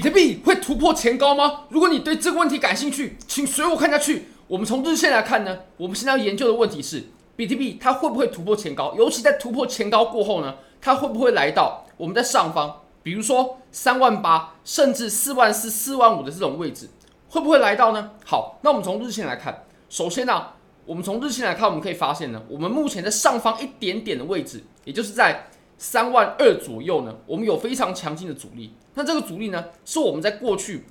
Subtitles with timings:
[0.00, 1.64] 比特币会突破前高吗？
[1.68, 4.28] 如果你对这个问题感兴趣，请随我看下去。
[4.48, 7.04] 我们从日线来看呢，我们现在要研究的问题是，
[7.36, 8.94] 比特币它会不会突破前高？
[8.96, 16.88] 尤其在突破前高过后呢，它会不会来到我们在上方，比如说三万八，甚至四万四、四万五的这种位置，
[17.28, 18.12] 会不会来到呢？
[18.24, 20.46] 好，那我们从日线来看，首先呢、
[20.86, 25.49] 我们从日线来看，我们可以发现呢，我们目前在上方一点点的位置，也就是在。
[25.80, 28.74] 三万二左右呢，我们有非常强劲的阻力。
[28.92, 30.84] 那这个阻力呢，是我们在过去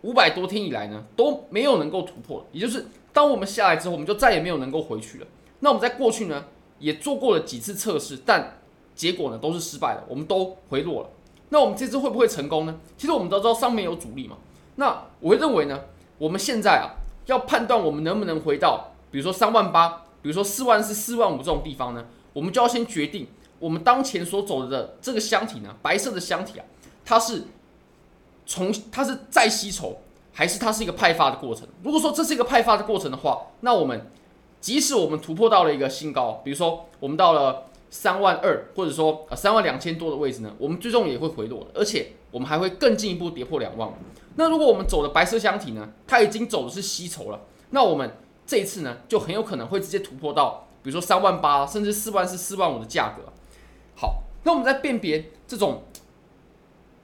[0.00, 2.46] 五百多天以来呢都没有能够突破的。
[2.50, 5.26] 也就是当我们下来之后，我们就再也没有能够回去了。
[5.60, 6.46] 那我们在过去呢
[6.78, 8.56] 也做过了几次测试，但
[8.94, 11.10] 结果呢都是失败的，我们都回落了。
[11.50, 12.80] 那我们这次会不会成功呢？
[12.96, 14.38] 其实我们都知道上面有阻力嘛。
[14.76, 15.78] 那我会认为呢，
[16.16, 16.96] 我们现在啊
[17.26, 23.26] 要判断我们能不能回到，比如说三万八，比如说四万四、四万五这种地方呢，我们就要先决定。
[23.62, 26.66] 我们当前所走的这个箱体呢，白色的箱体啊，
[27.04, 27.44] 它是
[28.44, 29.98] 从它是再吸筹，
[30.32, 31.68] 还是它是一个派发的过程？
[31.84, 34.10] 如果说这是一个派发的过程的话，那我们
[34.60, 43.92] 即使我们突破到了一个新高，比如说我们到了三万二，或者说呃三万两千多的位置呢，我们最终也会回落的，而且我们还会更进一步跌破两万五。
[44.34, 47.38] 那如果我们走的白色箱体呢，它已经走的是吸筹了，
[47.70, 53.32] 那我们这一次呢，就很有可能会直接突破到，比如说三万八，甚至四万四、四万五的价格。
[53.94, 55.82] 好，那我们在辨别这种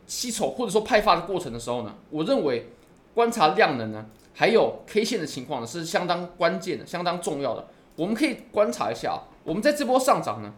[0.07, 2.71] 吸筹或者说派发的过程的时候呢，我认为
[3.15, 7.67] 观察量能呢，还有 K 线的情况呢，是相当关键的、相当重要的。
[7.97, 10.55] 我们可以观察一下啊，我们在这波上涨呢，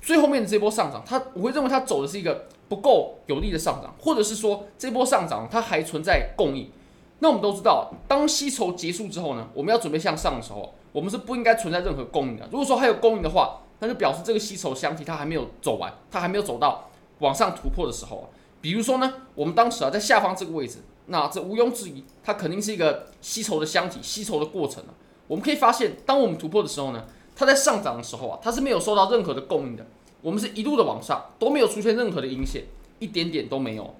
[0.00, 6.70] 最后面的这波上涨，它我会认为它走的是一个不够有力的上涨，或者是说这波上涨它还存在供应。
[7.18, 12.48] 那我们都知道，当吸筹结束之后呢，我们要准备向上的时候，我们是不应该存在任何供应的。
[12.50, 18.26] 如果说还有供应的话，那就表示这个吸筹箱体它还没有走完，它还没有走到往上突破的时候啊。
[18.60, 24.94] 比如说呢，我们当时啊在下方这个位置，那这毋庸置疑，它肯定是一个吸筹的箱体，吸筹的过程啊。
[25.26, 29.86] 我们可以发现，当我们突破的时候呢，它在上涨的时候啊，它是没有受到任何的供应的。
[30.20, 32.64] 我们是一路的往上，都没有出现任何的阴线，
[32.98, 33.94] 一点点都没有。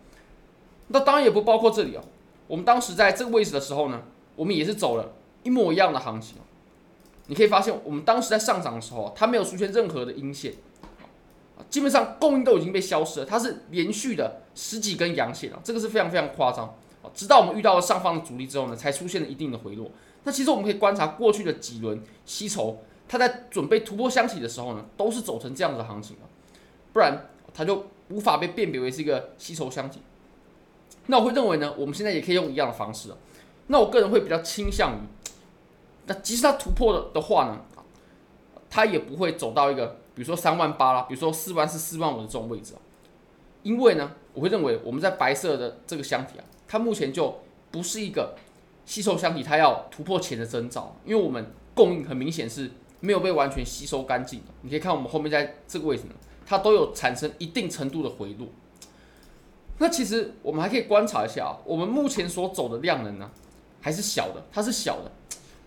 [0.88, 2.02] 那当然也不包括这里哦。
[2.46, 4.02] 我们当时在这个位置的时候呢，
[4.36, 5.12] 我们也是走了
[5.42, 6.36] 一模一样的行情。
[7.30, 10.52] 你可以发现，我们当时在上涨的时候，它没有出现任何的阴线，
[11.70, 16.66] 基本上供应都已经被消失了，它是连续的十几根阳线啊，这个是非常非常夸张
[17.04, 17.06] 啊。
[17.14, 19.92] 直到我们遇到了上方的阻力之后呢，才出现了一定的回落。
[20.24, 26.26] 那其实我们可以观察过去的几轮吸筹，它在准备突破箱体的时候呢，都是走成这样子的行情啊，
[26.92, 30.00] 不然它就无法被辨别为是一个吸筹箱体。
[31.06, 33.16] 那我会认为呢，我们现在也可以用一样的方式啊。
[33.68, 35.19] 那我个人会比较倾向于。
[36.10, 37.60] 那即使它突破了的话呢，
[38.68, 42.80] 它也不会走到一个，比如说三万八啦，比如说四万四、四万五的这种位置啊。
[43.62, 47.38] 因为呢，我会认为我们在白色的这个箱体啊，它目前就
[47.70, 48.34] 不是一个
[48.84, 50.96] 吸收箱体，它要突破前的征兆。
[51.04, 52.68] 因为我们供应很明显是
[52.98, 54.46] 没有被完全吸收干净的。
[54.62, 58.48] 你可以看我们后面在这个位置呢，它都有产生一定程度的回落。
[59.78, 63.30] 那其实我们还可以观察一下啊，我们目前所走的量能呢，
[63.80, 65.12] 还是小的，它是小的。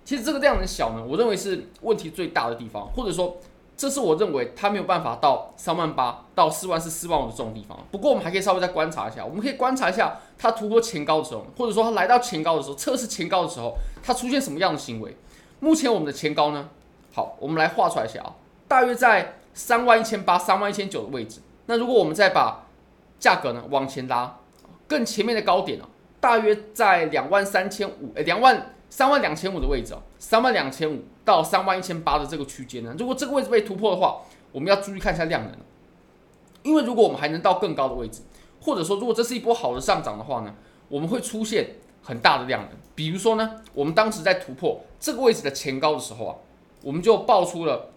[0.05, 3.37] 其实这个量能小呢，我认为是问题最大的地方，或者说，
[3.77, 7.77] 这是我认为它没有办法到三万八到四万四、四万五的这种地方。
[7.89, 15.15] 不过我们还可以稍微再观察一下，我们可以观察一下它突破前高的时候，或者说它来到前高的时候，测试前高的时候，它出现什么样的行为。
[15.59, 16.69] 目前我们的前高呢，
[17.13, 18.35] 好，我们来画出来一下啊，
[18.67, 21.39] 大约在三万一千八、三万一千九的位置。
[21.67, 22.65] 那如果我们再把
[23.19, 24.37] 价格呢往前拉，
[24.85, 25.85] 更前面的高点呢，
[26.19, 28.72] 大约在两万三千五，诶，两万。
[28.95, 34.21] 三万两千五的位置哦，三万两千五到三万一千八的这个区间呢，如果这个位置被突破的话，
[34.51, 35.51] 我们要注意看一下量能，
[36.61, 38.21] 因为如果我们还能到更高的位置，
[38.61, 40.53] 或者说如果这是一波好的上涨的话呢，
[40.89, 42.69] 我们会出现很大的量能。
[42.93, 46.35] 比如说呢，我们当时在突破这个位置的前高的时候啊，
[46.83, 47.89] 我们就爆出了，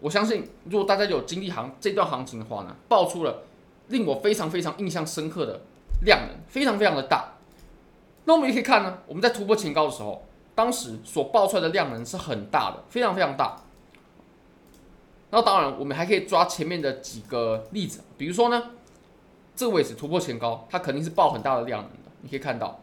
[0.00, 3.42] 我相信如果大家有经历行这段行情的话呢，爆出了
[3.88, 5.60] 令我非常非常印象深刻的
[6.06, 7.34] 量能，非常非常的大。
[8.24, 10.24] 那我们也可以看呢，我们在突破前高的时候，
[10.54, 13.56] 当时所爆出来的量能是很大的，非常非常大。
[15.30, 18.70] 那当然，我们还可以抓前面的几个例子，比如说呢，
[19.56, 22.80] 这个位置突破前高，它肯定是爆很大的量能的，你可以看到，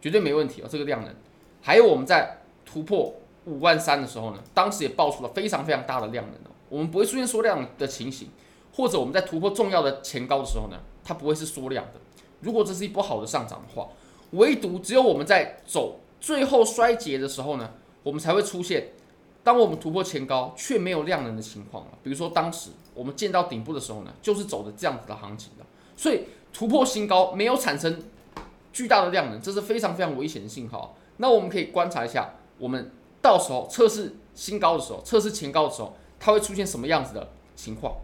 [0.00, 1.14] 绝对没问题哦，这个量能。
[1.60, 8.30] 还有我们在突破五万三的时候呢，当时也爆出了非常非常大的量能哦，我们不会出现缩量的情形，
[8.72, 12.00] 或者我们在突破重要的前高的时候呢，它不会是缩量的。
[12.40, 13.88] 如果这是一波好的上涨的话。
[14.32, 17.72] 唯独只有我们在走最后衰竭的时候呢，
[18.02, 18.90] 我们才会出现
[19.42, 25.64] 当我们突破前高却没有量能的情况，比如说当时我们见到顶部的时候呢，就是走的这样子的行情的，
[25.96, 28.02] 所以突破新高没有产生
[28.72, 30.94] 巨大的量能，这是非常非常危险的信号。
[31.16, 32.90] 那我们可以观察一下，我们
[33.20, 37.94] 到时候测试新高的时候，测试前高的时候，它会出现什么样子的情况？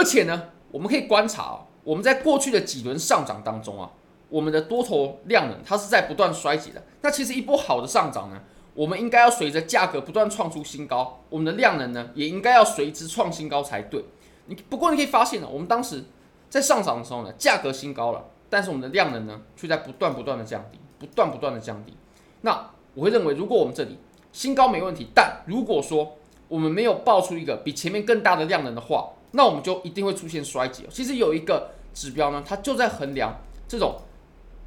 [0.00, 3.90] 而且呢，我们可以观察啊，我们在过去的几轮上涨当中啊，
[4.30, 6.82] 我们的多头量能它是在不断衰竭的。
[7.02, 8.40] 那其实一波好的上涨呢，
[8.72, 14.02] 我们应该要随着价格不断创出新高，我们的量能呢也应该要随之创新高才对。
[14.46, 16.02] 你不过你可以发现呢，我们当时
[16.48, 21.94] 在上涨的时候呢，价格新高了，但是我们的量能呢却在不断不断的降低，不断不断的降低。
[22.40, 23.98] 那我会认为，如果我们这里
[24.32, 26.16] 新高没问题，但如果说
[26.48, 30.84] 我们没有爆出一个比前面更大的量能的话，那我们就一定会出现衰竭。
[30.90, 34.00] 其实有一个指标呢，它就在衡量这种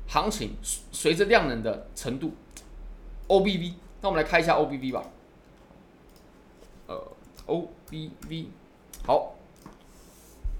[0.07, 0.55] 行情
[0.91, 2.33] 随着量能的程度
[3.27, 3.73] ，OBV。
[4.01, 5.03] 那我们来看一下 OBV 吧。
[6.87, 7.01] 呃
[7.47, 8.45] ，OBV
[9.05, 9.35] 好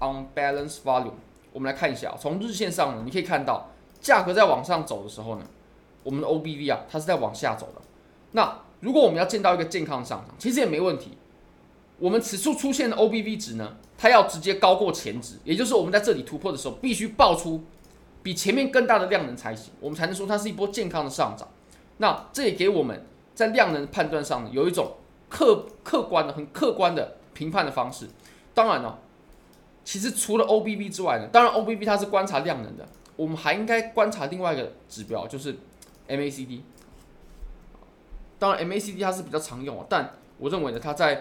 [0.00, 1.12] ，Unbalanced Volume。
[1.52, 5.46] 我们来看一下，从日线上呢，你可以看到价格在往上走的时候呢，
[6.02, 7.80] 我们的 OBV 啊，它是在往下走的。
[8.32, 11.16] 那如果我们要见到一个健康上涨，其实也没问题。
[11.98, 17.62] 我们此处出现的 OBV 值呢，它要直接高过前值，也就是我们在这里突破的时候，必须爆出
[18.22, 21.48] 比前面更大的量能才行，我们才能说它是一波健康的上涨。
[21.98, 24.94] 那这也给我们在量能判断上呢，有一种
[25.28, 28.08] 客客观的、很客观的评判的方式。
[28.52, 28.98] 当然了，
[29.84, 35.56] 其实除了 OBV 之外呢，当然 OBV 它是观察量能的，我们还应该观察另外一个指标，就是
[36.08, 36.60] MACD。
[38.38, 41.20] 当然 MACD 它是比较常用，但我认为呢，它在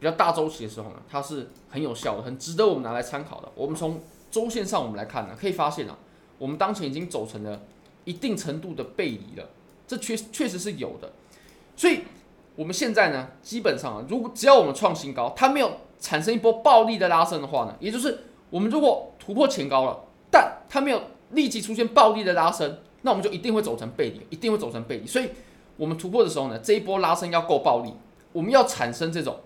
[0.00, 3.48] 比较大周期的时候呢，它是很有效的，很值得我们拿来参考的。
[3.54, 4.00] 我们从
[4.30, 5.98] 周线上我们来看呢，可以发现啊，
[6.38, 7.60] 我们当前已经走成了
[8.04, 9.48] 一定程度的背离了，
[9.86, 11.10] 这确确实是有的。
[11.76, 12.02] 所以
[12.54, 19.98] 我们现在呢，基本上啊，如果只要我们创新高，它没有产生一波暴力的拉升的话呢，也就是我们如果突破前高了，
[20.30, 21.02] 但它没有
[21.32, 25.06] 立即出现暴力的拉升，那我们就一定会走成背离，一定会走成背离。
[25.06, 25.28] 所以
[25.76, 27.92] 我们突破的时候呢，这一波拉升要够暴力，
[28.32, 29.36] 我们要产生这种。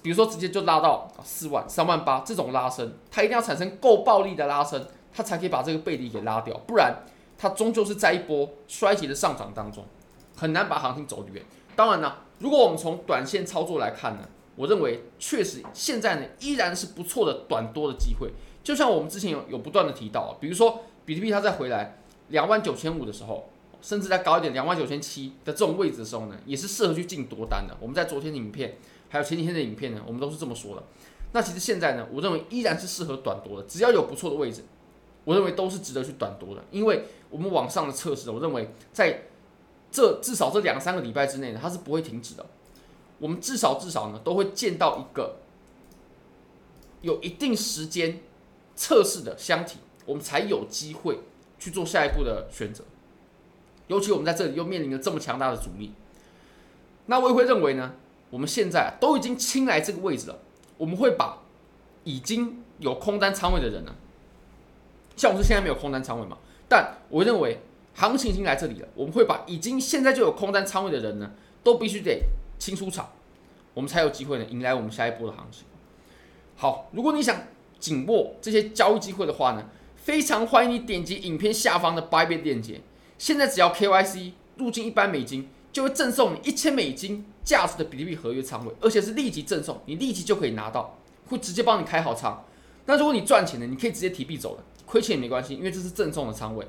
[0.00, 7.02] 比如说，直接就拉到四万、三万八这种拉升，它一定要产生够暴力的拉升，它才可以把这个背离给拉掉，不然
[7.36, 9.84] 它终究是在一波衰竭的上涨当中，
[10.36, 11.44] 很难把行情走远。
[11.74, 18.30] 当然呢，如果我们从短线操作来看呢，我认为确实现在呢依然是不错的短多的机会。
[18.62, 21.98] 就像我们之前有有不断的提到，比如说比特币它再回来
[22.28, 23.50] 两万九千五的时候，
[23.80, 27.76] 甚至再高一点两万九千七的这种位置的时候呢，也是适合去进多单的。
[27.80, 28.78] 我们在昨天影片。
[29.12, 30.82] 还有前几天的影片呢，我们都是这么说的。
[31.32, 34.64] 那其实现在呢，我认为依然是适合短多的，只要有不错的位置，
[35.24, 36.64] 我认为都是值得去短多的。
[36.70, 39.24] 因为我们往上的测试，我认为在
[39.90, 42.46] 这至少这两三个礼拜之内呢，它是不会停止的。
[43.18, 45.36] 我们至少至少呢，都会见到一个
[47.02, 48.18] 有一定时间
[48.74, 49.76] 测试的箱体，
[50.06, 51.18] 我们才有机会
[51.58, 52.82] 去做下一步的选择。
[53.88, 55.92] 尤其我们在这里又面临了这么强大的阻力，
[57.04, 57.96] 那我也会认为呢。
[58.32, 60.38] 我们现在都已经清来这个位置了，
[60.78, 61.42] 我们会把
[62.02, 63.94] 已经有空单仓位的人呢，
[65.14, 67.60] 像我是现在没有空单仓位嘛，但我认为
[67.92, 71.30] 行情已经来这里了，我们会把已经现在就有空单仓位的人呢，
[71.62, 72.22] 都必须得
[72.58, 73.10] 清出场，
[73.74, 75.66] 我们才有机会呢迎来我们下一波的行情。
[76.56, 77.36] 好，如果你想
[77.78, 82.80] 紧握这些交易机会的话呢，非常欢迎你点击影片下方的 b y b 链接，
[83.18, 87.26] 现在只要 KYC 入境一百美金，就会赠送你一千美金。
[87.44, 92.44] 价值的比特币合约仓位，而且是立即赠送，你立即就可以拿到，会直接帮你开好仓。
[92.86, 96.66] 那如果你赚钱了，你可以直接提币走了，亏钱也没关系，因为这是赠送的仓位。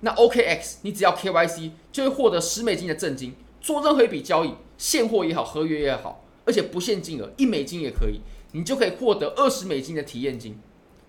[0.00, 8.20] 那 OKX，你只要 KYC 就会获得十美金的赠金，做任何一笔交易，现货也好，合约也好，而且不限金额，一美金也可以，
[8.52, 10.58] 你就可以获得二十美金的体验金。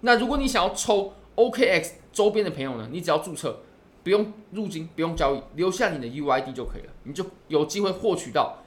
[0.02, 3.60] 那如果你想要抽 OKX 周边的朋友呢，你只要注册，
[4.04, 8.58] 不用入金，不用交易，留下你的 UID 就可以了，你就有机会获取到。